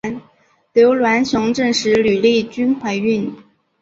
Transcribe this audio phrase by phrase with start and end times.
[0.73, 3.31] 刘銮雄证实吕丽君怀孕。